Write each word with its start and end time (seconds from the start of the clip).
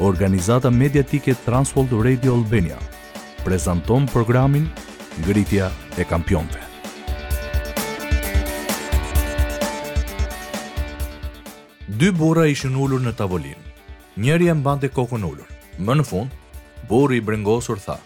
organizata 0.00 0.70
mediatike 0.70 1.34
Transworld 1.44 1.92
Radio 2.02 2.32
Albania, 2.34 2.76
prezanton 3.44 4.06
programin 4.06 4.68
Ngritja 5.20 5.70
e 5.96 6.04
Kampionve. 6.08 6.58
Dy 11.86 12.08
burra 12.16 12.46
ishin 12.48 12.76
ullur 12.80 13.02
në 13.04 13.12
tavolin. 13.18 13.60
Njëri 14.16 14.48
e 14.48 14.54
mbante 14.56 14.88
kokën 14.88 15.24
ullur. 15.28 15.44
Më 15.78 15.98
në 16.00 16.04
fund, 16.08 16.32
burri 16.88 17.20
i 17.20 17.24
brengosur 17.24 17.76
tha, 17.78 17.98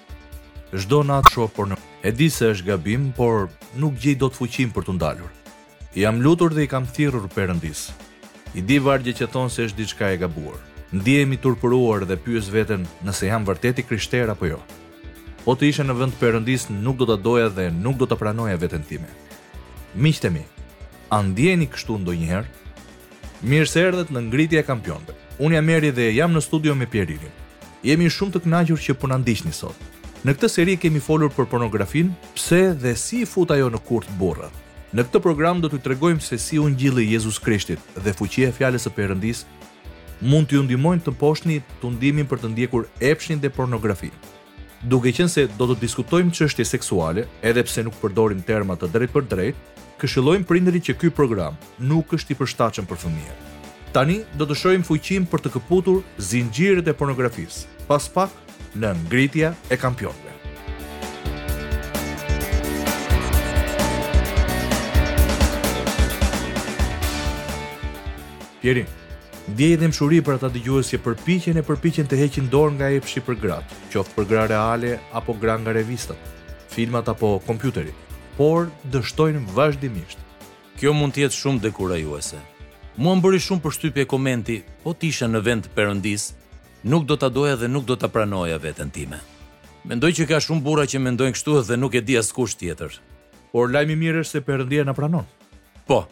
Shdo 0.75 1.05
në 1.07 1.21
atë 1.23 1.31
shohë 1.37 1.55
për 1.55 1.69
në... 1.71 1.77
E 2.05 2.11
di 2.13 2.27
se 2.31 2.49
është 2.51 2.67
gabim, 2.67 3.05
por 3.17 3.47
nuk 3.79 3.95
gjej 3.97 4.17
do 4.21 4.27
të 4.29 4.41
fuqim 4.41 4.73
për 4.75 4.85
të 4.89 4.95
ndalur. 4.99 5.31
Jam 5.95 6.19
lutur 6.21 6.51
dhe 6.53 6.65
i 6.67 6.69
kam 6.69 6.89
thirur 6.97 7.29
përëndis. 7.31 7.93
I 8.59 8.61
di 8.61 8.81
vargje 8.83 9.15
që 9.21 9.31
thonë 9.33 9.53
se 9.55 9.69
është 9.71 9.79
diçka 9.79 10.11
e 10.13 10.19
gabuar 10.21 10.59
ndihemi 10.95 11.37
turpëruar 11.43 12.07
dhe 12.07 12.15
pyes 12.23 12.47
veten 12.55 12.85
nëse 13.05 13.27
jam 13.27 13.43
vërtet 13.49 13.81
i 13.83 13.85
krishter 13.85 14.31
apo 14.31 14.47
jo. 14.47 14.61
Po 15.43 15.57
të 15.59 15.69
ishe 15.73 15.85
në 15.85 15.95
vend 15.99 16.15
Perëndis 16.21 16.69
nuk 16.71 17.01
do 17.03 17.09
ta 17.11 17.17
doja 17.21 17.49
dhe 17.53 17.67
nuk 17.75 17.97
do 18.01 18.07
ta 18.07 18.17
pranoja 18.17 18.55
veten 18.57 18.85
time. 18.89 19.09
Miqtë 19.99 20.31
mi, 20.33 20.45
a 21.11 21.19
ndjeni 21.23 21.67
kështu 21.71 21.99
ndonjëherë? 22.01 22.51
Mirë 23.45 23.69
se 23.71 23.83
erdhët 23.89 24.13
në 24.15 24.21
ngritje 24.29 24.61
e 24.63 24.67
kampionëve. 24.69 25.17
Unë 25.43 25.59
jam 25.59 25.67
Meri 25.67 25.91
dhe 25.91 26.07
jam 26.15 26.31
në 26.33 26.45
studio 26.47 26.77
me 26.79 26.87
Pierinin. 26.87 27.33
Jemi 27.85 28.07
shumë 28.09 28.37
të 28.39 28.45
kënaqur 28.47 28.81
që 28.81 28.95
po 28.97 29.11
na 29.11 29.19
ndiqni 29.21 29.53
sot. 29.53 29.75
Në 30.25 30.33
këtë 30.37 30.49
seri 30.55 30.77
kemi 30.81 31.03
folur 31.05 31.33
për 31.35 31.49
pornografin, 31.51 32.13
pse 32.39 32.71
dhe 32.81 32.95
si 32.97 33.25
i 33.25 33.27
fut 33.29 33.51
ajo 33.53 33.67
në 33.75 33.83
kurth 33.85 34.09
burrë. 34.21 34.47
Në 34.95 35.09
këtë 35.09 35.21
program 35.27 35.61
do 35.61 35.69
t'ju 35.69 35.83
tregojmë 35.85 36.23
se 36.25 36.39
si 36.41 36.59
u 36.63 36.69
ngjilli 36.71 37.11
Jezusi 37.11 37.43
Krishti 37.45 37.77
dhe 37.99 38.15
fuqia 38.17 38.49
e 38.49 38.55
fjalës 38.57 38.87
së 38.87 38.95
Perëndis 38.97 39.43
mund 40.23 40.47
t'ju 40.49 40.63
ndihmojnë 40.65 41.03
të 41.05 41.15
poshtni 41.21 41.59
tundimin 41.83 42.27
për 42.31 42.39
të 42.45 42.51
ndjekur 42.53 42.87
epshin 43.03 43.41
dhe 43.43 43.51
pornografi. 43.53 44.11
Duke 44.85 45.11
qenë 45.17 45.33
se 45.33 45.47
do 45.59 45.67
të 45.69 45.79
diskutojmë 45.81 46.33
çështje 46.37 46.67
seksuale, 46.69 47.25
edhe 47.43 47.63
pse 47.65 47.83
nuk 47.87 47.97
përdorim 48.03 48.43
terma 48.47 48.77
të 48.77 48.91
drejtë 48.95 49.15
për 49.15 49.27
drejt, 49.31 49.59
këshillojmë 50.03 50.45
prindërit 50.47 50.87
që 50.91 50.97
ky 51.01 51.11
program 51.15 51.57
nuk 51.81 52.15
është 52.15 52.35
i 52.35 52.39
përshtatshëm 52.39 52.87
për 52.89 53.01
fëmijët. 53.03 53.51
Tani 53.95 54.21
do 54.39 54.47
të 54.47 54.57
shohim 54.59 54.83
fuqinë 54.87 55.29
për 55.31 55.45
të 55.45 55.53
këputur 55.57 56.03
zinxhirët 56.19 56.89
e 56.91 56.95
pornografisë. 56.99 57.67
Pas 57.91 58.07
pak 58.09 58.35
në 58.75 58.95
ngritja 59.07 59.53
e 59.71 59.79
kampionëve. 59.79 60.31
Pierin, 68.65 68.89
Ndjej 69.45 69.75
dhe 69.77 69.89
mshuri 69.93 70.23
për 70.25 70.39
ata 70.39 70.49
dëgjues 70.49 70.89
që 70.95 70.99
përpiqen 71.05 71.59
e 71.61 71.63
përpiqen 71.69 72.07
të 72.09 72.17
heqin 72.17 72.47
dorë 72.53 72.75
nga 72.79 72.87
epshi 72.97 73.21
për 73.27 73.37
gratë, 73.43 73.77
qoftë 73.93 74.15
për 74.17 74.27
gra 74.31 74.45
reale 74.49 74.95
apo 75.21 75.35
gra 75.43 75.59
nga 75.61 75.75
revistat, 75.77 76.17
filmat 76.73 77.11
apo 77.13 77.35
kompjuteri, 77.45 77.93
por 78.39 78.71
dështojnë 78.95 79.43
vazhdimisht. 79.59 80.17
Kjo 80.81 80.95
mund 80.97 81.13
të 81.13 81.27
jetë 81.27 81.39
shumë 81.43 81.63
dekurajuese. 81.67 82.41
Muan 82.97 83.21
bëri 83.21 83.43
shumë 83.45 83.65
përshtypje 83.67 84.09
komenti, 84.09 84.59
po 84.81 84.97
të 84.97 85.11
isha 85.13 85.29
në 85.29 85.45
vend 85.45 85.69
të 85.69 85.75
perëndis, 85.77 86.31
nuk 86.89 87.05
do 87.05 87.21
ta 87.21 87.29
doja 87.29 87.61
dhe 87.61 87.69
nuk 87.69 87.85
do 87.85 88.01
ta 88.01 88.09
pranoja 88.09 88.57
veten 88.65 88.89
time. 88.97 89.21
Mendoj 89.85 90.15
që 90.23 90.31
ka 90.33 90.41
shumë 90.41 90.65
burra 90.65 90.89
që 90.89 91.05
mendojnë 91.05 91.37
kështu 91.37 91.61
dhe 91.69 91.77
nuk 91.85 91.93
e 91.93 92.01
di 92.01 92.17
askush 92.17 92.57
tjetër. 92.57 92.97
Por 93.53 93.69
lajmi 93.69 93.93
mirë 93.93 94.25
është 94.25 94.39
se 94.41 94.47
perëndia 94.49 94.89
na 94.89 94.97
pranon. 94.97 95.29
Po, 95.85 96.07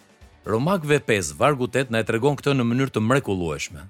Romak 0.45 0.83
V5, 0.83 1.35
vargu 1.39 1.69
8 1.71 1.87
na 1.95 2.01
e 2.03 2.05
tregon 2.05 2.35
këtë 2.35 2.51
në 2.59 2.65
mënyrë 2.67 2.91
të 2.91 2.99
mrekullueshme. 3.07 3.85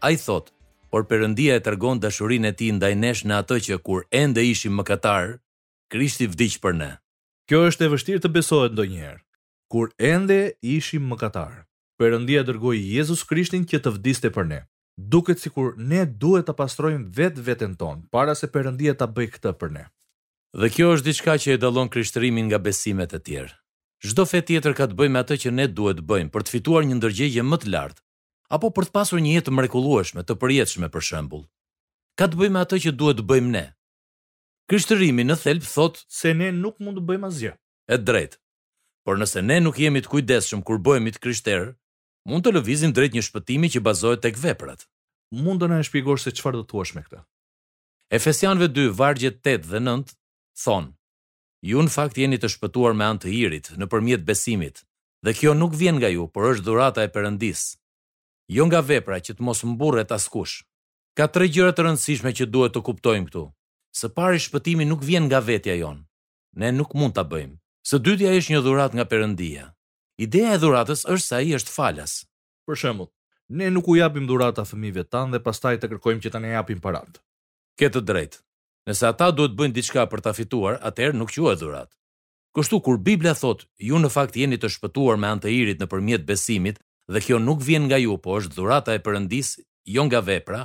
Ai 0.00 0.16
thot: 0.16 0.46
"Por 0.90 1.04
Perëndia 1.04 1.58
e 1.60 1.60
tregon 1.60 2.00
dashurinë 2.00 2.48
e 2.48 2.52
tij 2.56 2.70
ndaj 2.78 2.94
nesh 2.96 3.22
në 3.28 3.34
atë 3.44 3.56
që 3.66 3.76
kur 3.84 4.00
ende 4.16 4.40
ishim 4.48 4.72
mëkatar, 4.80 5.34
Krishti 5.92 6.28
vdiq 6.32 6.56
për 6.64 6.74
ne." 6.80 6.88
Kjo 7.48 7.60
është 7.68 7.84
e 7.84 7.88
vështirë 7.92 8.20
të 8.24 8.28
besohet 8.38 8.72
ndonjëherë. 8.72 9.20
Kur 9.72 9.92
ende 10.12 10.38
ishim 10.78 11.04
mëkatar, 11.12 11.66
Perëndia 12.00 12.40
dërgoi 12.48 12.80
Jezus 12.94 13.26
Krishtin 13.28 13.68
që 13.68 13.78
të 13.84 13.90
vdiste 13.98 14.30
për 14.32 14.46
ne. 14.48 14.60
Duket 14.96 15.38
sikur 15.44 15.76
ne 15.76 16.06
duhet 16.08 16.46
të 16.48 16.54
pastrojmë 16.56 17.10
vetë 17.20 17.40
veten 17.50 17.76
ton 17.76 18.02
para 18.10 18.32
se 18.34 18.46
Perëndia 18.48 18.96
ta 18.96 19.04
bëj 19.12 19.28
këtë 19.34 19.52
për 19.60 19.70
ne. 19.76 19.84
Dhe 20.56 20.68
kjo 20.72 20.88
është 20.96 21.04
diçka 21.10 21.34
që 21.42 21.48
e 21.52 21.60
dallon 21.60 21.88
krishterimin 21.92 22.48
nga 22.48 22.58
besimet 22.58 23.12
e 23.12 23.20
tjera. 23.26 23.52
Çdo 23.98 24.22
fe 24.30 24.38
tjetër 24.46 24.74
ka 24.78 24.86
të 24.86 24.94
bëjë 24.98 25.10
me 25.10 25.18
atë 25.24 25.36
që 25.42 25.50
ne 25.50 25.64
duhet 25.74 25.98
të 25.98 26.04
bëjmë 26.06 26.30
për 26.34 26.44
të 26.46 26.52
fituar 26.54 26.84
një 26.86 26.96
ndërgjegje 27.00 27.42
më 27.46 27.56
të 27.64 27.70
lartë, 27.74 28.02
apo 28.54 28.68
për 28.76 28.86
të 28.86 28.94
pasur 28.94 29.18
një 29.22 29.32
jetë 29.38 29.54
mrekullueshme, 29.58 30.22
të 30.22 30.34
përjetshme 30.38 30.86
për 30.94 31.02
shembull. 31.08 31.42
Ka 32.18 32.28
të 32.30 32.38
bëjë 32.38 32.52
me 32.54 32.60
atë 32.62 32.78
që 32.84 32.92
duhet 33.00 33.18
të 33.18 33.24
bëjmë 33.32 33.50
ne. 33.56 33.64
Krishtërimi 34.70 35.24
në 35.26 35.36
thelb 35.42 35.66
thot 35.72 35.98
se 36.18 36.30
ne 36.38 36.52
nuk 36.60 36.78
mund 36.84 37.00
të 37.00 37.06
bëjmë 37.10 37.26
asgjë. 37.30 37.54
Është 37.94 38.06
drejt. 38.10 38.38
Por 39.04 39.18
nëse 39.18 39.42
ne 39.48 39.56
nuk 39.64 39.80
jemi 39.82 40.02
të 40.04 40.12
kujdesshëm 40.12 40.62
kur 40.68 40.78
bëhemi 40.86 41.14
të 41.16 41.22
krishterë, 41.24 41.68
mund 42.30 42.46
të 42.46 42.54
lëvizim 42.54 42.94
drejt 42.94 43.16
një 43.18 43.24
shpëtimi 43.30 43.72
që 43.74 43.82
bazohet 43.88 44.22
tek 44.26 44.38
veprat. 44.42 44.86
Mund 45.42 45.58
të 45.62 45.70
na 45.74 45.82
shpjegosh 45.84 46.22
se 46.22 46.30
çfarë 46.38 46.60
do 46.60 46.64
thuash 46.70 46.94
me 46.94 47.02
këtë? 47.06 47.24
Efesianëve 48.18 48.70
2 48.78 48.86
vargjet 49.00 49.42
8 49.42 49.66
dhe 49.72 49.82
9 49.90 50.14
thonë: 50.62 50.94
Ju 51.66 51.80
në 51.82 51.90
fakt 51.90 52.18
jeni 52.20 52.38
të 52.38 52.52
shpëtuar 52.52 52.94
me 52.94 53.06
anë 53.08 53.22
të 53.24 53.30
hirit 53.32 53.70
në 53.80 53.86
përmjet 53.90 54.22
besimit, 54.26 54.84
dhe 55.26 55.32
kjo 55.34 55.56
nuk 55.58 55.74
vjen 55.74 55.98
nga 55.98 56.10
ju, 56.12 56.28
por 56.30 56.46
është 56.52 56.66
dhurata 56.68 57.02
e 57.02 57.10
përëndis. 57.10 57.62
Jo 58.48 58.68
nga 58.68 58.82
vepra 58.86 59.18
që 59.18 59.34
të 59.34 59.42
mos 59.42 59.64
mburret 59.66 60.14
askush. 60.14 60.62
Ka 61.18 61.26
tre 61.26 61.48
gjëra 61.50 61.74
të 61.74 61.84
rëndësishme 61.84 62.30
që 62.30 62.46
duhet 62.54 62.76
të 62.76 62.84
kuptojmë 62.86 63.26
këtu. 63.30 63.42
Së 63.98 64.10
pari 64.14 64.38
shpëtimi 64.38 64.86
nuk 64.86 65.02
vjen 65.02 65.26
nga 65.26 65.42
vetja 65.42 65.74
jonë. 65.80 66.04
Ne 66.62 66.70
nuk 66.78 66.94
mund 66.94 67.18
ta 67.18 67.26
bëjmë. 67.26 67.58
Së 67.82 67.98
dytja 68.06 68.38
është 68.38 68.54
një 68.54 68.60
dhuratë 68.66 68.96
nga 68.96 69.08
Perëndia. 69.10 69.66
Ideja 70.26 70.54
e 70.54 70.60
dhuratës 70.62 71.02
është 71.10 71.26
se 71.26 71.34
ai 71.40 71.52
është 71.58 71.74
falas. 71.74 72.14
Për 72.68 72.78
shembull, 72.78 73.10
ne 73.58 73.68
nuk 73.74 73.88
u 73.90 73.98
japim 73.98 74.28
dhuratë 74.30 74.62
fëmijëve 74.70 75.04
tan 75.12 75.32
dhe 75.34 75.42
pastaj 75.46 75.76
të 75.80 75.90
kërkojmë 75.94 76.22
që 76.24 76.30
ta 76.34 76.38
ne 76.42 76.54
japim 76.54 76.80
paratë. 76.84 77.20
Ke 77.78 77.90
të 77.90 78.04
drejtë. 78.10 78.42
Nëse 78.88 79.04
ata 79.04 79.28
duhet 79.36 79.52
bëjnë 79.56 79.74
diçka 79.76 80.06
për 80.08 80.22
ta 80.24 80.32
fituar, 80.32 80.78
atëherë 80.88 81.16
nuk 81.20 81.32
quhet 81.36 81.60
dhuratë. 81.60 81.92
Kështu 82.56 82.78
kur 82.86 82.96
Bibla 83.04 83.34
thotë, 83.36 83.66
ju 83.88 83.98
në 84.00 84.08
fakt 84.14 84.38
jeni 84.40 84.56
të 84.56 84.70
shpëtuar 84.72 85.18
me 85.20 85.28
anë 85.28 85.42
të 85.44 85.50
Irit 85.58 85.80
nëpërmjet 85.82 86.24
besimit, 86.30 86.80
dhe 87.12 87.20
kjo 87.24 87.36
nuk 87.44 87.60
vjen 87.66 87.84
nga 87.88 87.98
ju, 88.00 88.14
po 88.24 88.38
është 88.40 88.56
dhurata 88.56 88.94
e 88.96 89.02
Perëndis, 89.04 89.50
jo 89.92 90.04
nga 90.08 90.22
vepra, 90.24 90.62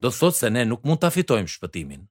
do 0.00 0.08
të 0.08 0.18
thotë 0.22 0.40
se 0.40 0.50
ne 0.56 0.62
nuk 0.70 0.86
mund 0.88 1.02
ta 1.02 1.10
fitojmë 1.12 1.52
shpëtimin. 1.54 2.06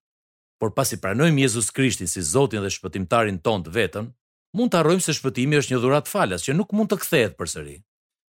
Por 0.61 0.75
pasi 0.77 0.99
pranojmë 1.01 1.41
Jezus 1.41 1.71
Krishtin 1.75 2.07
si 2.07 2.21
Zotin 2.21 2.61
dhe 2.63 2.69
shpëtimtarin 2.77 3.41
ton 3.43 3.65
të 3.65 3.73
vetëm, 3.77 4.11
mund 4.55 4.69
të 4.71 4.79
arrojmë 4.83 5.03
se 5.07 5.15
shpëtimi 5.17 5.57
është 5.61 5.73
një 5.73 5.79
dhuratë 5.83 6.13
falas 6.13 6.45
që 6.45 6.53
nuk 6.55 6.77
mund 6.77 6.93
të 6.93 6.99
kthehet 7.01 7.35
përsëri. 7.41 7.79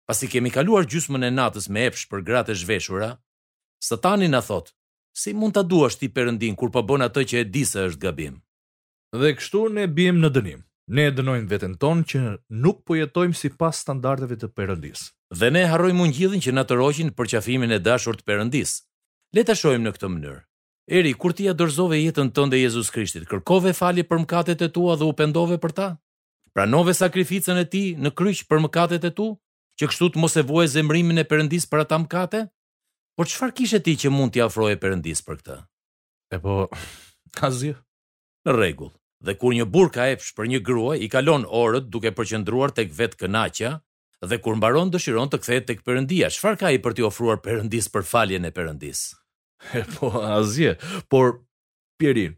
Pasi 0.08 0.30
kemi 0.30 0.54
kaluar 0.54 0.86
gjysmën 0.90 1.26
e 1.28 1.34
natës 1.34 1.68
me 1.74 1.88
epsh 1.90 2.06
për 2.14 2.22
gratë 2.30 2.56
zhveshura, 2.62 3.16
Satani 3.82 4.28
na 4.30 4.40
thotë, 4.46 4.74
Si 5.14 5.34
mund 5.34 5.54
ta 5.54 5.62
duash 5.64 5.98
ti 6.00 6.08
Perëndin 6.12 6.56
kur 6.56 6.72
po 6.72 6.82
bën 6.88 7.04
atë 7.08 7.22
që 7.30 7.36
e 7.44 7.46
di 7.54 7.64
se 7.68 7.84
është 7.90 8.02
gabim? 8.06 8.36
Dhe 9.20 9.34
kështu 9.38 9.66
ne 9.76 9.84
bijem 9.96 10.20
në 10.24 10.30
dënim. 10.36 10.62
Ne 10.96 11.06
e 11.08 11.12
dënojmë 11.16 11.50
veten 11.52 11.74
tonë 11.80 12.06
që 12.10 12.20
nuk 12.64 12.80
po 12.88 12.96
jetojmë 12.96 13.36
sipas 13.40 13.80
standardeve 13.84 14.38
të 14.40 14.50
Perëndis. 14.56 15.10
Dhe 15.40 15.52
ne 15.52 15.66
harrojmë 15.68 16.00
mungjidhin 16.00 16.42
që 16.44 16.54
na 16.56 16.64
tërhoqin 16.68 17.12
për 17.16 17.30
qafimin 17.34 17.76
e 17.76 17.80
dashur 17.80 18.16
të 18.18 18.26
Perëndis. 18.28 18.78
Le 19.36 19.44
ta 19.48 19.56
shohim 19.56 19.84
në 19.86 19.94
këtë 19.96 20.08
mënyrë. 20.16 20.40
Eri, 20.92 21.12
kur 21.16 21.36
ti 21.36 21.46
ja 21.48 21.54
dorëzove 21.56 22.00
jetën 22.00 22.32
tënde 22.36 22.58
Jezus 22.60 22.90
Krishtit, 22.92 23.28
kërkove 23.32 23.72
falje 23.78 24.04
për 24.08 24.24
mëkatet 24.24 24.64
e 24.66 24.70
tua 24.76 24.96
dhe 25.00 25.08
u 25.08 25.14
pendove 25.16 25.60
për 25.64 25.76
ta? 25.78 25.90
Pranove 26.56 26.96
sakrificën 26.98 27.60
e 27.62 27.68
tij 27.72 27.94
në 28.04 28.12
kryq 28.16 28.42
për 28.50 28.64
mëkatet 28.66 29.06
e 29.08 29.12
tu, 29.16 29.28
që 29.80 29.92
kështu 29.92 30.10
të 30.16 30.20
mos 30.24 30.36
e 30.36 30.44
vuajë 30.50 30.74
zemrimin 30.76 31.22
e 31.24 31.28
Perëndis 31.32 31.68
për 31.72 31.86
ata 31.86 32.00
mëkate? 32.04 32.44
Por 33.18 33.28
çfarë 33.28 33.54
kishe 33.58 33.80
ti 33.84 33.94
që 34.00 34.12
mund 34.14 34.32
t'i 34.34 34.42
afroje 34.44 34.78
Perëndis 34.80 35.20
për 35.26 35.40
këtë? 35.42 35.56
E 36.38 36.40
po, 36.44 36.66
asgjë. 37.44 37.74
Në 38.48 38.56
rregull. 38.58 38.92
Dhe 39.22 39.36
kur 39.38 39.54
një 39.54 39.66
burr 39.70 39.92
ka 39.94 40.06
epsh 40.10 40.32
për 40.38 40.48
një 40.54 40.60
grua, 40.66 40.96
i 40.98 41.10
kalon 41.12 41.44
orët 41.46 41.90
duke 41.94 42.10
përqendruar 42.18 42.72
tek 42.74 42.94
vetë 42.98 43.20
kënaqja, 43.26 43.74
dhe 44.30 44.38
kur 44.42 44.56
mbaron 44.58 44.90
dëshiron 44.94 45.30
të 45.30 45.42
kthehet 45.44 45.68
tek 45.70 45.84
Perëndia. 45.86 46.30
Çfarë 46.34 46.60
ka 46.64 46.72
i 46.74 46.80
për 46.82 46.96
t'i 46.98 47.06
ofruar 47.06 47.42
Perëndis 47.44 47.90
për 47.94 48.08
faljen 48.08 48.48
e 48.50 48.54
Perëndis? 48.56 49.04
E 49.78 49.84
po, 49.98 50.10
asgjë. 50.32 50.72
Por 51.12 51.36
Pierin, 52.02 52.32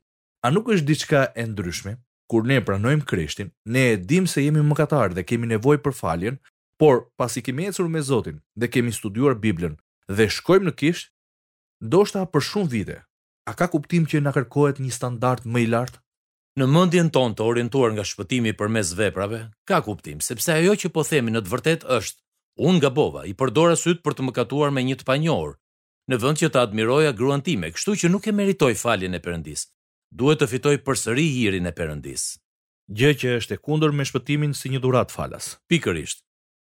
a 0.44 0.50
nuk 0.52 0.68
është 0.74 0.90
diçka 0.90 1.22
e 1.40 1.46
ndryshme? 1.48 1.94
Kur 2.30 2.44
ne 2.50 2.58
pranojmë 2.68 3.06
Krishtin, 3.08 3.52
ne 3.64 3.86
e 3.94 3.96
dim 4.00 4.26
se 4.28 4.42
jemi 4.44 4.60
mëkatar 4.68 5.14
dhe 5.16 5.24
kemi 5.30 5.48
nevojë 5.54 5.80
për 5.86 5.94
faljen, 5.96 6.40
por 6.80 7.04
pasi 7.20 7.40
kemi 7.46 7.68
ecur 7.72 7.88
me 7.94 8.02
Zotin 8.04 8.40
dhe 8.60 8.68
kemi 8.76 8.92
studiuar 8.96 9.36
Biblën, 9.40 9.76
dhe 10.10 10.28
shkojmë 10.30 10.68
në 10.72 10.74
do 10.74 11.88
ndoshta 11.88 12.24
për 12.32 12.42
shumë 12.42 12.70
vite, 12.72 12.96
a 13.48 13.54
ka 13.54 13.68
kuptim 13.68 14.06
që 14.08 14.22
na 14.24 14.32
kërkohet 14.32 14.80
një 14.80 14.92
standard 14.96 15.44
më 15.46 15.60
i 15.60 15.68
lartë? 15.68 16.00
Në 16.60 16.66
mendjen 16.72 17.10
tonë 17.12 17.36
të 17.36 17.44
orientuar 17.44 17.92
nga 17.92 18.04
shpëtimi 18.08 18.54
përmes 18.56 18.94
veprave, 18.96 19.40
ka 19.68 19.82
kuptim, 19.84 20.20
sepse 20.24 20.54
ajo 20.54 20.76
që 20.80 20.90
po 20.96 21.04
themi 21.04 21.32
në 21.34 21.42
të 21.44 21.50
vërtetë 21.52 21.88
është 21.88 22.20
unë 22.70 22.80
gabova, 22.86 23.26
i 23.28 23.34
përdora 23.36 23.76
syt 23.76 24.00
për 24.06 24.14
të 24.16 24.26
mëkatuar 24.30 24.72
me 24.72 24.84
një 24.88 24.96
të 25.02 25.08
panjohur, 25.10 25.58
në 26.08 26.20
vend 26.24 26.40
që 26.40 26.50
të 26.54 26.60
admiroja 26.62 27.12
gruan 27.20 27.42
time, 27.44 27.72
kështu 27.76 27.98
që 28.06 28.12
nuk 28.14 28.28
e 28.32 28.36
meritoj 28.40 28.72
faljen 28.80 29.18
e 29.18 29.24
Perëndis. 29.26 29.66
Duhet 30.14 30.40
të 30.40 30.52
fitoj 30.54 30.78
përsëri 30.88 31.26
hirin 31.36 31.68
e 31.68 31.74
Perëndis. 31.76 32.30
Gjë 32.94 33.12
që 33.22 33.34
është 33.42 33.58
e 33.58 33.64
kundër 33.66 33.92
me 33.92 34.06
shpëtimin 34.08 34.54
si 34.56 34.70
një 34.72 34.80
dhuratë 34.84 35.16
falas. 35.20 35.58
Pikërisht. 35.68 36.22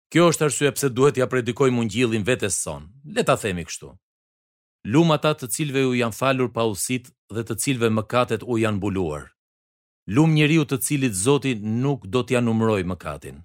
Kjo 0.08 0.26
është 0.32 0.44
arsye 0.46 0.70
pse 0.72 0.88
duhet 0.96 1.18
ja 1.20 1.26
predikoj 1.28 1.68
mungjillin 1.76 2.22
vetes 2.24 2.56
son. 2.64 2.86
Le 3.16 3.22
ta 3.28 3.34
themi 3.36 3.64
kështu. 3.68 3.90
Lumata 4.88 5.34
të 5.36 5.48
cilëve 5.52 5.82
u 5.90 5.96
janë 5.98 6.16
falur 6.16 6.48
pa 6.54 6.64
usit 6.70 7.10
dhe 7.36 7.42
të 7.44 7.56
cilëve 7.62 7.90
mëkatet 7.98 8.46
u 8.48 8.56
janë 8.62 8.78
mbuluar. 8.78 9.26
Lum 10.16 10.32
njeriu 10.32 10.64
të 10.64 10.78
cilit 10.86 11.12
Zoti 11.24 11.52
nuk 11.84 12.06
do 12.14 12.22
t'ia 12.24 12.40
numëroj 12.40 12.80
mëkatin. 12.88 13.42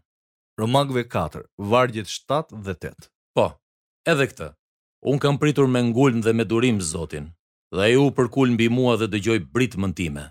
Romakëve 0.61 1.03
4, 1.11 1.41
vargjet 1.73 2.07
7 2.07 2.61
dhe 2.65 2.75
8. 2.85 3.09
Po, 3.35 3.47
edhe 4.13 4.27
këtë. 4.31 4.47
Un 5.11 5.19
kam 5.19 5.39
pritur 5.41 5.67
me 5.67 5.81
ngulm 5.89 6.21
dhe 6.23 6.31
me 6.31 6.45
durim 6.47 6.79
Zotin, 6.79 7.25
dhe 7.75 7.81
ai 7.89 7.97
u 7.99 8.05
përkul 8.15 8.53
mbi 8.55 8.69
mua 8.71 8.95
dhe 9.01 9.09
dëgjoi 9.11 9.41
britmën 9.51 9.83
mën 9.89 9.95
time. 9.97 10.23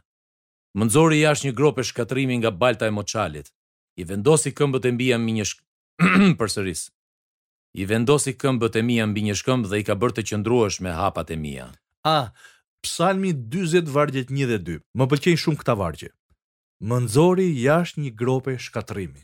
Mënzori 0.79 1.20
jashtë 1.20 1.49
një 1.50 1.56
grope 1.58 1.84
shkatrimi 1.84 2.38
nga 2.40 2.50
balta 2.62 2.88
e 2.88 2.94
moçalit. 2.96 3.52
I 4.00 4.08
vendosi 4.08 4.55
këmbët 4.56 4.88
e 4.88 4.94
mbija 4.96 5.19
mi 5.20 5.32
një 5.38 5.44
shk... 5.50 5.61
për 6.39 6.50
sëris. 6.55 6.87
I 7.77 7.87
vendosi 7.89 8.35
këmbët 8.37 8.77
e 8.81 8.85
mija 8.87 9.06
mbi 9.09 9.23
një 9.29 9.37
shkëmbë 9.41 9.71
dhe 9.71 9.81
i 9.83 9.87
ka 9.89 9.97
bërë 9.99 10.17
të 10.19 10.25
qëndruash 10.31 10.81
me 10.85 10.93
hapat 10.97 11.31
e 11.35 11.39
mija. 11.44 11.69
Ah, 12.09 12.29
psalmi 12.85 13.33
20 13.35 13.89
vargjet 13.94 14.31
1 14.33 14.49
dhe 14.50 14.59
2. 14.67 14.81
Më 14.99 15.09
pëlqenj 15.12 15.41
shumë 15.44 15.61
këta 15.62 15.77
vargje. 15.81 16.11
Më 16.85 16.99
nëzori 17.06 17.49
jash 17.62 17.97
një 18.03 18.12
grope 18.19 18.59
shkatrimi. 18.61 19.23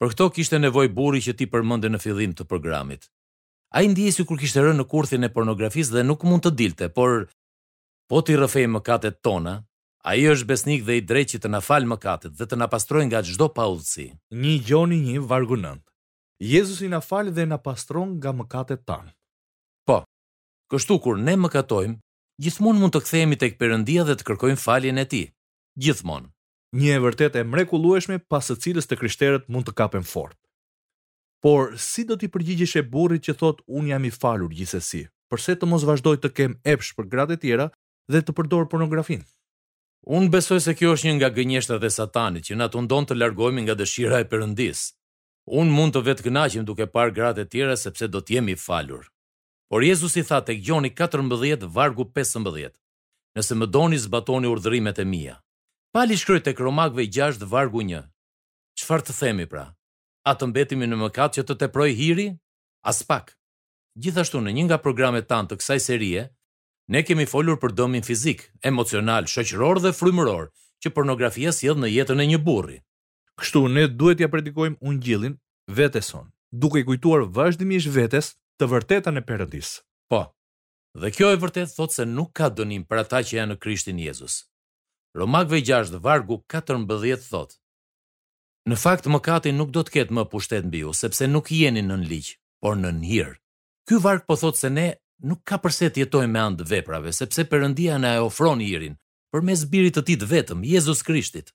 Për 0.00 0.12
këto 0.12 0.26
kishte 0.36 0.58
nevoj 0.60 0.90
buri 0.92 1.22
që 1.24 1.36
ti 1.38 1.46
përmënde 1.48 1.88
në 1.94 2.02
fillim 2.04 2.34
të 2.36 2.44
programit. 2.50 3.08
A 3.76 3.82
i 3.84 3.88
ndihë 3.88 4.12
si 4.18 4.24
kur 4.28 4.38
kishte 4.40 4.60
rënë 4.64 4.82
në 4.82 4.84
kurthin 4.90 5.24
e 5.24 5.32
pornografisë 5.32 5.94
dhe 5.96 6.02
nuk 6.04 6.26
mund 6.28 6.44
të 6.44 6.52
dilte, 6.58 6.88
por 6.96 7.26
po 8.10 8.20
ti 8.22 8.36
rëfej 8.38 8.66
më 8.72 8.82
katet 8.86 9.22
tona, 9.24 9.56
A 10.06 10.14
i 10.14 10.22
është 10.30 10.46
besnik 10.46 10.84
dhe 10.86 10.94
i 11.00 11.02
drejt 11.02 11.32
që 11.32 11.38
të 11.42 11.48
na 11.50 11.58
falë 11.68 11.88
mëkatet 11.90 12.36
dhe 12.38 12.46
të 12.46 12.56
na 12.60 12.68
pastrojnë 12.70 13.08
nga 13.10 13.24
gjdo 13.26 13.48
pa 13.56 13.64
udhësi. 13.72 14.04
Një 14.42 14.52
gjoni 14.68 14.98
një 15.02 15.22
vargunën. 15.32 15.80
Jezus 16.38 16.84
i 16.86 16.90
na 16.92 17.00
falë 17.02 17.32
dhe 17.34 17.46
na 17.50 17.58
pastron 17.64 18.12
nga 18.20 18.30
mëkatet 18.38 18.84
tanë. 18.86 19.10
Po, 19.88 19.96
kështu 20.70 21.00
kur 21.02 21.18
ne 21.18 21.34
katojmë, 21.54 21.98
gjithmonë 22.38 22.80
mund 22.84 22.92
të 22.94 23.00
kthejemi 23.02 23.36
të 23.40 23.46
këpërëndia 23.56 24.06
dhe 24.06 24.14
të 24.20 24.26
kërkojmë 24.28 24.62
faljen 24.68 24.98
e 24.98 25.04
ti. 25.10 25.22
Gjithmonë. 25.74 26.30
Një 26.78 26.88
e 26.94 26.98
vërtet 27.02 27.36
e 27.36 27.42
mrekulueshme 27.50 28.18
pasë 28.30 28.54
cilës 28.62 28.86
të 28.86 28.94
kryshteret 29.00 29.48
mund 29.50 29.66
të 29.66 29.74
kapen 29.80 30.06
fort. 30.06 30.38
Por, 31.42 31.74
si 31.88 32.04
do 32.06 32.14
t'i 32.14 32.28
përgjigjish 32.30 32.78
e 32.78 32.82
burit 32.94 33.26
që 33.26 33.34
thot 33.42 33.64
unë 33.66 33.88
jam 33.90 34.04
i 34.06 34.10
falur 34.14 34.54
gjithesi, 34.54 35.08
përse 35.30 35.56
të 35.58 35.66
mos 35.66 35.82
vazhdoj 35.88 36.16
të 36.22 36.28
kem 36.38 36.54
epsh 36.62 36.94
për 36.94 37.08
gratë 37.14 37.38
tjera 37.42 37.72
dhe 38.12 38.22
të 38.22 38.34
përdor 38.38 38.68
pornografinë? 38.70 39.26
Un 40.04 40.28
besoj 40.30 40.60
se 40.62 40.74
kjo 40.78 40.92
është 40.96 41.06
një 41.08 41.14
nga 41.16 41.30
gënjeshtrat 41.34 41.84
e 41.86 41.90
Satanit 41.90 42.46
që 42.46 42.56
na 42.58 42.68
tundon 42.68 43.06
të 43.06 43.16
largohemi 43.16 43.62
nga 43.66 43.74
dëshira 43.74 44.20
e 44.22 44.28
Perëndis. 44.30 44.92
Un 45.46 45.70
mund 45.70 45.94
të 45.94 46.02
vetë 46.08 46.24
kënaqem 46.26 46.64
duke 46.66 46.86
parë 46.90 47.12
gratë 47.16 47.44
të 47.44 47.50
tjera 47.52 47.76
sepse 47.78 48.08
do 48.08 48.20
të 48.20 48.36
jemi 48.38 48.54
falur. 48.58 49.06
Por 49.70 49.82
Jezusi 49.82 50.22
tha 50.26 50.40
tek 50.46 50.60
Gjoni 50.62 50.92
14 50.94 51.66
vargu 51.74 52.04
15. 52.14 52.70
Nëse 53.36 53.54
më 53.58 53.66
doni 53.74 53.98
zbatoni 53.98 54.46
urdhrimet 54.50 54.98
e 54.98 55.04
mia. 55.04 55.40
Pali 55.92 56.16
shkroi 56.16 56.42
tek 56.44 56.60
Romakëve 56.62 57.08
6 57.10 57.42
vargu 57.46 57.82
1. 57.82 58.04
Çfarë 58.80 59.06
të 59.08 59.16
themi 59.20 59.46
pra? 59.46 59.66
A 60.26 60.32
të 60.34 60.48
mbetemi 60.50 60.86
në 60.86 60.98
mëkat 61.02 61.38
që 61.38 61.42
të 61.48 61.58
teproj 61.64 61.90
hiri? 61.98 62.28
As 62.82 63.02
pak. 63.06 63.34
Gjithashtu 63.98 64.40
në 64.42 64.52
një 64.56 64.64
nga 64.68 64.78
programet 64.84 65.26
tan 65.30 65.46
të 65.48 65.56
kësaj 65.60 65.78
serie, 65.88 66.22
Ne 66.88 67.02
kemi 67.04 67.26
folur 67.26 67.56
për 67.58 67.72
dëmin 67.74 68.04
fizik, 68.06 68.44
emocional, 68.62 69.26
shoqëror 69.26 69.80
dhe 69.82 69.90
frymëror 69.98 70.46
që 70.84 70.92
pornografia 70.94 71.50
sjell 71.54 71.78
në 71.82 71.88
jetën 71.90 72.22
e 72.22 72.26
një 72.30 72.38
burri. 72.46 72.78
Kështu 73.40 73.64
ne 73.74 73.88
duhet 73.90 74.20
t'ia 74.20 74.28
ja 74.28 74.32
predikojmë 74.34 74.78
ungjillin 74.86 75.34
veteson, 75.66 76.28
duke 76.52 76.78
i 76.78 76.86
kujtuar 76.86 77.26
vazhdimisht 77.38 77.90
vetes 77.90 78.28
të 78.60 78.68
vërtetën 78.70 79.18
e 79.18 79.22
perëndis. 79.26 79.72
Po. 80.08 80.20
Dhe 81.02 81.10
kjo 81.12 81.32
e 81.34 81.40
vërtet 81.42 81.74
thot 81.74 81.92
se 81.92 82.06
nuk 82.06 82.30
ka 82.38 82.52
dënim 82.54 82.86
për 82.86 83.02
ata 83.02 83.22
që 83.26 83.34
janë 83.40 83.54
në 83.56 83.60
Krishtin 83.64 83.98
Jezus. 84.00 84.36
Romakëve 85.18 85.64
6 85.66 85.96
vargu 86.06 86.38
14 86.54 87.26
thot: 87.32 87.58
Në 88.70 88.78
fakt 88.84 89.08
mëkati 89.10 89.50
nuk 89.58 89.72
do 89.74 89.82
të 89.84 89.92
ketë 89.98 90.14
më 90.20 90.24
pushtet 90.32 90.66
mbi 90.70 90.84
ju, 90.86 90.94
sepse 91.02 91.26
nuk 91.34 91.50
jeni 91.52 91.82
nën 91.82 92.06
ligj, 92.10 92.36
por 92.62 92.76
nën 92.78 93.02
hir. 93.10 93.34
Ky 93.86 93.98
varg 94.06 94.22
po 94.26 94.36
thot 94.38 94.56
se 94.56 94.70
ne 94.78 94.88
nuk 95.24 95.40
ka 95.48 95.56
përse 95.62 95.88
të 95.90 96.02
jetojmë 96.04 96.32
me 96.32 96.40
anë 96.42 96.60
të 96.60 96.66
veprave, 96.74 97.12
sepse 97.12 97.44
Perëndia 97.48 97.96
na 97.98 98.16
e 98.18 98.24
ofron 98.24 98.60
irin 98.60 98.96
përmes 99.32 99.64
birit 99.68 99.96
të 99.96 100.02
tij 100.06 100.16
të 100.20 100.26
vetëm, 100.30 100.60
Jezus 100.64 101.02
Krishtit. 101.04 101.50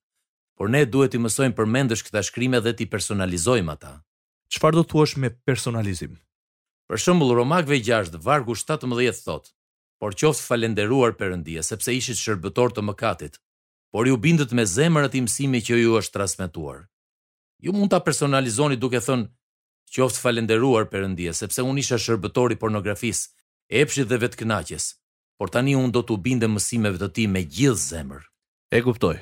Por 0.57 0.69
ne 0.69 0.83
duhet 0.85 1.13
të 1.15 1.21
mësojmë 1.23 1.55
përmendësh 1.57 2.03
këta 2.05 2.21
shkrime 2.27 2.59
dhe 2.61 2.73
të 2.77 2.85
personalizojmë 2.91 3.71
ata. 3.73 3.93
Çfarë 4.53 4.81
do 4.81 4.83
thuash 4.91 5.15
me 5.17 5.29
personalizim? 5.31 6.17
Për 6.89 6.99
shembull 7.01 7.33
Romakëve 7.39 7.79
6 7.81 8.19
vargu 8.21 8.53
17 8.57 9.25
thotë: 9.25 9.49
Por 10.01 10.13
qoftë 10.13 10.45
falënderuar 10.49 11.15
Perëndia 11.17 11.63
sepse 11.65 11.93
ishit 11.97 12.19
shërbëtor 12.21 12.73
të 12.75 12.83
mëkatit, 12.89 13.39
por 13.93 14.07
ju 14.07 14.17
bindët 14.17 14.51
me 14.57 14.65
zemër 14.65 15.07
atë 15.09 15.23
mësimi 15.25 15.61
që 15.65 15.79
ju 15.81 15.95
është 16.01 16.15
transmetuar. 16.19 16.85
Ju 17.61 17.71
mund 17.73 17.93
ta 17.93 17.99
personalizoni 18.03 18.77
duke 18.77 18.99
thënë 19.01 19.29
qoftë 19.95 20.21
falënderuar 20.21 20.89
Perëndia 20.91 21.33
sepse 21.33 21.61
unë 21.65 21.79
isha 21.81 21.97
i 21.97 22.59
pornografisë 22.59 23.29
epshit 23.79 24.07
dhe 24.09 24.17
vetkënaqjes, 24.21 24.85
por 25.39 25.49
tani 25.53 25.73
unë 25.79 25.93
do 25.95 26.01
të 26.05 26.17
binde 26.25 26.47
mësimeve 26.51 26.99
të 27.01 27.07
ti 27.15 27.25
me 27.33 27.41
gjithë 27.55 27.83
zemër. 27.89 28.23
E 28.75 28.81
kuptoj. 28.83 29.17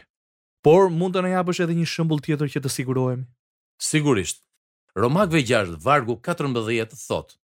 Por 0.66 0.90
mund 1.00 1.16
të 1.16 1.24
në 1.24 1.32
japësh 1.36 1.62
edhe 1.64 1.76
një 1.78 1.88
shëmbull 1.90 2.24
tjetër 2.26 2.50
që 2.56 2.62
të 2.66 2.72
sigurojmë? 2.74 3.26
Sigurisht. 3.90 4.42
Romakve 5.00 5.44
6, 5.48 5.78
vargu 5.86 6.18
14, 6.26 6.98
thotë, 7.08 7.38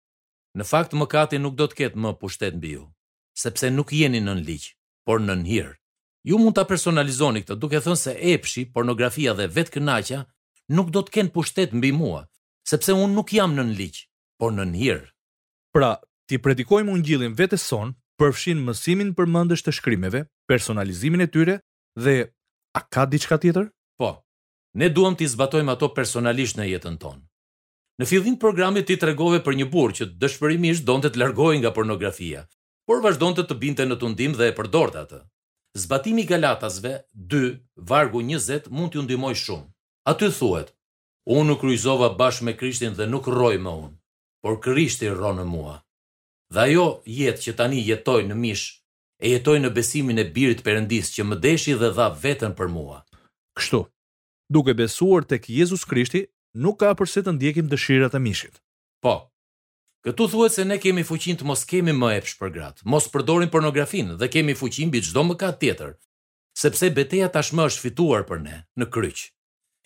Në 0.56 0.64
fakt 0.66 0.94
më 0.96 1.06
kati 1.12 1.38
nuk 1.44 1.56
do 1.60 1.66
të 1.68 1.76
ketë 1.82 2.00
më 2.00 2.12
pushtet 2.20 2.56
mbi 2.56 2.70
ju, 2.78 2.86
sepse 3.36 3.68
nuk 3.76 3.90
jeni 3.92 4.22
nën 4.24 4.40
ligj, 4.48 4.70
por 5.04 5.20
nën 5.20 5.42
hir. 5.44 5.74
Ju 6.24 6.40
mund 6.40 6.56
ta 6.56 6.64
personalizoni 6.64 7.42
këtë 7.44 7.60
duke 7.60 7.82
thënë 7.84 8.00
se 8.00 8.14
epshi, 8.34 8.64
pornografia 8.72 9.34
dhe 9.36 9.50
vetkënaqja 9.52 10.22
nuk 10.78 10.94
do 10.96 11.04
të 11.04 11.12
kenë 11.16 11.34
pushtet 11.36 11.76
mbi 11.76 11.92
mua, 11.92 12.22
sepse 12.72 12.96
unë 12.96 13.12
nuk 13.18 13.36
jam 13.36 13.52
nën 13.58 13.76
ligj, 13.78 14.08
por 14.40 14.56
nën 14.56 14.72
hir. 14.80 15.02
Pra, 15.76 15.98
Ti 16.26 16.40
predikojmë 16.42 16.90
ungjillin 16.90 17.36
vetëson 17.38 17.92
përfshin 18.18 18.62
mësimin 18.66 19.12
për 19.18 19.28
mëndësh 19.36 19.64
të 19.66 19.74
shkrimeve, 19.78 20.24
personalizimin 20.50 21.22
e 21.22 21.28
tyre 21.36 21.60
dhe 22.02 22.16
a 22.74 22.82
ka 22.82 23.04
diçka 23.12 23.38
tjetër? 23.44 23.68
Po, 24.02 24.10
ne 24.82 24.90
duham 24.90 25.14
t'i 25.18 25.28
zbatojmë 25.30 25.70
ato 25.76 25.92
personalisht 25.98 26.58
në 26.58 26.66
jetën 26.72 26.98
tonë. 27.04 27.22
Në 28.02 28.08
fillim 28.10 28.40
programit 28.42 28.88
ti 28.90 28.98
tregove 29.04 29.44
për 29.46 29.60
një 29.60 29.68
burr 29.76 29.94
që 30.00 30.08
dëshpërimisht 30.24 30.86
donte 30.90 31.12
të 31.14 31.22
largohej 31.22 31.62
nga 31.62 31.72
pornografia, 31.78 32.42
por 32.90 33.06
vazhdonte 33.06 33.46
të 33.46 33.60
binte 33.62 33.86
në 33.88 34.00
tundim 34.02 34.34
dhe 34.36 34.50
e 34.50 34.56
përdorte 34.58 35.06
atë. 35.06 35.22
Zbatimi 35.84 36.26
Galatasve 36.28 36.96
2 37.36 37.44
vargu 37.94 38.24
20 38.26 38.72
mund 38.76 38.94
t'ju 38.96 39.06
ndihmoj 39.06 39.36
shumë. 39.46 39.70
Aty 40.12 40.32
thuhet: 40.42 40.74
Unë 41.38 41.60
kryqëzova 41.62 42.10
bashkë 42.20 42.46
me 42.50 42.54
Krishtin 42.60 42.94
dhe 42.98 43.08
nuk 43.14 43.28
rroj 43.36 43.56
më 43.68 43.72
unë, 43.86 43.96
por 44.44 44.60
Krishti 44.66 45.10
rron 45.20 45.42
në 45.44 45.50
mua. 45.56 45.76
Dhe 46.56 46.64
ajo 46.70 46.86
jetë 47.12 47.42
që 47.44 47.52
tani 47.60 47.82
jetoj 47.84 48.22
në 48.30 48.36
mish, 48.40 48.66
e 49.20 49.28
jetoj 49.34 49.58
në 49.60 49.74
besimin 49.76 50.22
e 50.22 50.24
birit 50.36 50.62
përëndis 50.64 51.10
që 51.16 51.24
më 51.28 51.38
deshi 51.44 51.74
dhe 51.82 51.90
dha 51.98 52.06
vetën 52.24 52.54
për 52.56 52.70
mua. 52.76 53.02
Kështu, 53.60 53.82
duke 54.56 54.76
besuar 54.80 55.28
të 55.28 55.42
kë 55.44 55.52
Jezus 55.58 55.84
Krishti, 55.90 56.22
nuk 56.64 56.78
ka 56.80 56.94
përse 57.00 57.26
të 57.26 57.34
ndjekim 57.36 57.68
dëshirat 57.74 58.16
e 58.16 58.22
mishit. 58.24 58.56
Po, 59.04 59.16
këtu 60.08 60.30
thuet 60.32 60.56
se 60.56 60.64
ne 60.70 60.78
kemi 60.84 61.04
fuqin 61.10 61.36
të 61.42 61.50
mos 61.50 61.66
kemi 61.68 61.92
më 62.00 62.14
epsh 62.22 62.38
për 62.40 62.54
gratë, 62.56 62.88
mos 62.94 63.10
përdorin 63.12 63.52
pornografin 63.52 64.16
dhe 64.22 64.32
kemi 64.36 64.56
fuqin 64.62 64.94
bitë 64.96 65.12
gjdo 65.12 65.26
më 65.28 65.36
ka 65.42 65.52
tjetër, 65.60 65.92
sepse 66.62 66.92
beteja 66.96 67.28
tashmë 67.36 67.68
është 67.68 67.84
fituar 67.90 68.24
për 68.32 68.42
ne 68.48 68.62
në 68.80 68.88
kryq. 68.96 69.26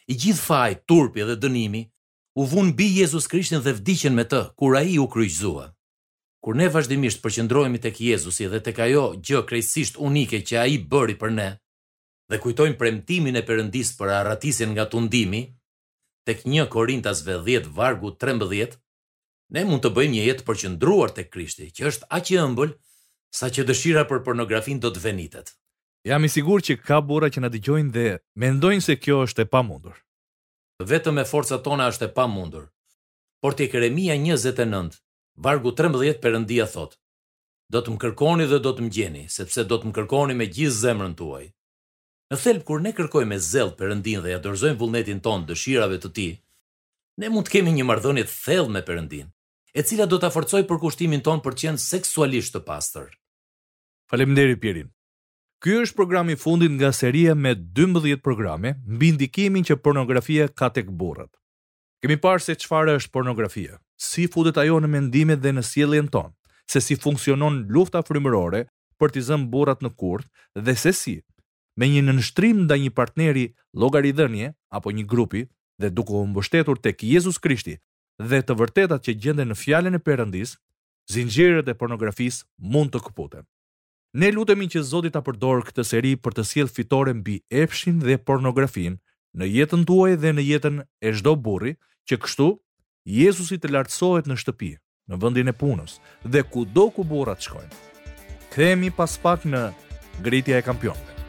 I 0.05 0.13
gjithë 0.21 0.45
faj, 0.45 0.71
turpi 0.89 1.25
dhe 1.25 1.39
dënimi, 1.41 1.83
u 2.39 2.45
vun 2.53 2.69
bi 2.77 2.89
Jezus 3.01 3.25
Krishtin 3.31 3.65
dhe 3.65 3.73
vdichen 3.81 4.13
me 4.17 4.29
të, 4.29 4.45
kura 4.59 4.85
i 4.93 4.99
u 5.01 5.09
kryqzua. 5.15 5.71
Kur 6.39 6.55
ne 6.55 6.69
vazhdimisht 6.71 7.19
përqendrohemi 7.23 7.81
tek 7.83 7.97
Jezusi 8.01 8.47
dhe 8.51 8.59
tek 8.63 8.77
ajo 8.85 9.05
gjë 9.27 9.41
krejtësisht 9.49 9.97
unike 10.09 10.39
që 10.49 10.59
ai 10.61 10.77
bëri 10.91 11.15
për 11.19 11.33
ne, 11.35 11.47
dhe 12.31 12.37
kujtojmë 12.43 12.77
premtimin 12.79 13.35
e 13.39 13.43
Perëndisë 13.49 13.97
për 13.99 14.13
arratisjen 14.21 14.71
nga 14.71 14.85
tundimi, 14.93 15.41
tek 16.29 16.45
1 16.47 16.69
Korintasve 16.75 17.35
10 17.47 17.67
vargu 17.79 18.13
13, 18.23 18.77
ne 19.55 19.63
mund 19.67 19.83
të 19.83 19.91
bëjmë 19.97 20.13
një 20.15 20.27
jetë 20.29 20.45
përqendruar 20.51 21.11
tek 21.19 21.29
Krishti, 21.33 21.67
që 21.75 21.89
është 21.91 22.09
aq 22.19 22.31
i 22.35 22.39
ëmbël 22.45 22.71
sa 23.39 23.49
që 23.53 23.65
dëshira 23.69 24.05
për 24.09 24.23
pornografin 24.25 24.79
do 24.79 24.91
të 24.95 25.03
venitet. 25.03 25.51
Jam 26.07 26.23
i 26.23 26.29
sigurt 26.31 26.69
që 26.69 26.77
ka 26.87 27.01
burra 27.03 27.27
që 27.29 27.43
na 27.43 27.49
dëgjojnë 27.51 27.91
dhe 27.97 28.05
mendojnë 28.43 28.85
se 28.85 28.95
kjo 29.03 29.19
është 29.25 29.43
e 29.43 29.49
pamundur. 29.57 29.97
Vetëm 30.87 31.19
me 31.19 31.25
forcat 31.27 31.65
tona 31.65 31.89
është 31.91 32.07
e 32.07 32.13
pamundur. 32.19 32.69
Por 33.43 33.57
tek 33.59 33.73
Jeremia 33.75 34.15
29, 34.17 34.95
Vargu 35.41 35.71
13 35.71 36.19
Perëndia 36.19 36.65
thot: 36.67 36.97
Do 37.71 37.79
të 37.79 37.93
më 37.93 37.99
kërkoni 38.03 38.47
dhe 38.51 38.57
do 38.59 38.73
të 38.75 38.83
më 38.83 38.89
gjeni, 38.91 39.21
sepse 39.31 39.63
do 39.69 39.77
të 39.79 39.87
më 39.87 39.95
kërkoni 39.97 40.35
me 40.35 40.47
gjithë 40.51 40.75
zemrën 40.81 41.13
tuaj. 41.15 41.45
Në 42.33 42.39
thelb 42.43 42.65
kur 42.67 42.83
ne 42.83 42.91
kërkojmë 42.97 43.29
me 43.31 43.37
zell 43.45 43.71
Perëndin 43.79 44.19
dhe 44.25 44.33
ja 44.33 44.41
dorëzojmë 44.43 44.79
vullnetin 44.81 45.21
ton 45.23 45.45
dëshirave 45.47 46.01
të 46.03 46.11
tij, 46.19 46.33
ne 47.23 47.31
mund 47.31 47.47
të 47.47 47.55
kemi 47.55 47.71
një 47.77 47.87
marrëdhënie 47.87 48.27
të 48.27 48.35
thellë 48.41 48.73
me 48.75 48.83
Perëndin, 48.89 49.31
e 49.79 49.85
cila 49.87 50.09
do 50.11 50.19
ta 50.19 50.27
forcojë 50.35 50.67
përkushtimin 50.73 51.23
ton 51.23 51.39
për 51.45 51.55
të 51.55 51.63
qenë 51.69 51.85
seksualisht 51.87 52.57
të 52.57 52.65
pastër. 52.67 53.09
Faleminderit 54.11 54.59
Pierin. 54.59 54.91
Ky 55.63 55.79
është 55.87 55.95
programi 56.01 56.35
fundit 56.43 56.75
nga 56.75 56.91
seria 56.91 57.31
me 57.45 57.55
12 57.55 58.19
programe 58.27 58.75
mbi 58.97 59.15
ndikimin 59.15 59.63
që 59.69 59.79
pornografia 59.79 60.51
ka 60.51 60.67
tek 60.67 60.91
burrat. 60.99 61.31
Kemi 61.99 62.15
parë 62.23 62.43
se 62.45 62.53
çfarë 62.55 62.93
është 62.95 63.11
pornografia. 63.11 63.73
Si 63.99 64.25
futet 64.31 64.55
ajo 64.61 64.77
në 64.79 64.87
mendimet 64.93 65.41
dhe 65.43 65.51
në 65.55 65.63
sjelljen 65.67 66.07
tonë, 66.11 66.31
se 66.71 66.79
si 66.81 66.95
funksionon 66.95 67.63
lufta 67.75 67.99
frymërore 68.07 68.61
për 68.99 69.11
të 69.11 69.23
zënë 69.27 69.49
burrat 69.51 69.83
në 69.83 69.91
kurth 69.99 70.29
dhe 70.55 70.75
se 70.79 70.93
si 70.95 71.15
me 71.79 71.87
një 71.91 72.01
nënshtrim 72.07 72.63
ndaj 72.65 72.77
një 72.85 72.91
partneri 72.95 73.43
llogaridhënie 73.79 74.51
apo 74.77 74.91
një 74.95 75.03
grupi 75.11 75.43
dhe 75.79 75.91
duke 75.95 76.11
u 76.15 76.23
mbështetur 76.31 76.79
tek 76.83 77.03
Jezusi 77.07 77.39
Krishti 77.43 77.75
dhe 78.19 78.39
të 78.43 78.55
vërtetat 78.61 79.03
që 79.07 79.15
gjenden 79.23 79.51
në 79.51 79.55
fjalën 79.65 79.95
e 79.95 80.01
Perëndis, 80.03 80.55
zinxhirët 81.11 81.71
e 81.71 81.77
pornografisë 81.79 82.43
mund 82.75 82.91
të 82.95 82.99
kaputen. 83.07 83.43
Ne 84.17 84.31
lutemi 84.35 84.67
që 84.71 84.83
Zoti 84.89 85.11
ta 85.13 85.21
përdor 85.27 85.63
këtë 85.69 85.85
seri 85.87 86.13
për 86.19 86.39
të 86.39 86.45
sjellë 86.51 86.75
fitore 86.79 87.13
mbi 87.15 87.39
efshin 87.63 87.99
dhe 88.03 88.19
pornografin 88.27 88.99
në 89.37 89.47
jetën 89.53 89.83
tuaj 89.87 90.15
dhe 90.23 90.31
në 90.35 90.45
jetën 90.49 90.79
e 91.05 91.11
çdo 91.15 91.35
burri, 91.39 91.75
që 92.09 92.17
kështu, 92.23 92.45
Jezusi 93.09 93.57
të 93.61 93.69
lartësohet 93.71 94.25
në 94.29 94.35
shtëpi, 94.41 94.67
në 95.13 95.17
vendin 95.21 95.49
e 95.51 95.53
punës, 95.57 95.99
dhe 96.25 96.41
kudo 96.43 96.87
ku 96.95 97.03
burrat 97.07 97.41
shkojnë. 97.45 97.69
Kthehemi 98.51 98.89
pas 98.93 99.13
pak 99.21 99.45
në 99.49 99.61
Gritja 100.25 100.57
e 100.57 100.63
Kampionëve. 100.65 101.19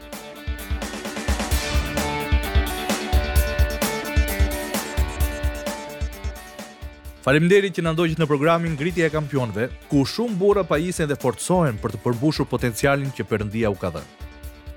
Faleminderit 7.21 7.77
që 7.77 7.85
na 7.85 7.93
ndoqët 7.93 8.17
në 8.21 8.29
programin 8.33 8.73
Gritja 8.81 9.05
e 9.09 9.13
Kampionëve, 9.13 9.69
ku 9.89 10.01
shumë 10.01 10.37
burra 10.41 10.65
pajisen 10.65 11.05
dhe 11.09 11.19
forcohen 11.21 11.77
për 11.81 11.93
të 11.95 12.03
përbushur 12.07 12.49
potencialin 12.49 13.13
që 13.13 13.29
Perëndia 13.29 13.69
u 13.73 13.77
ka 13.77 13.93
dhënë. 13.93 14.29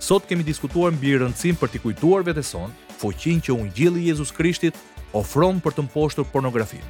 Sot 0.04 0.28
kemi 0.28 0.44
diskutuar 0.44 0.92
mbi 0.92 1.16
rëndësinë 1.16 1.56
për 1.62 1.70
të 1.72 1.80
kujtuar 1.86 2.26
vetëson 2.28 2.76
fuqinë 3.00 3.46
që 3.48 3.56
unë 3.56 3.72
gjillë 3.76 4.02
Jezus 4.12 4.32
Krishtit 4.36 4.76
ofron 5.14 5.60
për 5.62 5.76
të 5.76 5.84
mposhtur 5.86 6.24
pornografinë. 6.32 6.82